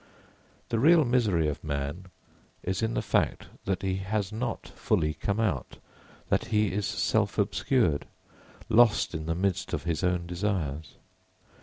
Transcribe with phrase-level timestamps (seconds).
[0.69, 2.07] The real misery of man
[2.63, 5.77] is in the fact that he has not fully come out,
[6.29, 8.07] that he is self obscured,
[8.67, 10.95] lost in the midst of his own desires.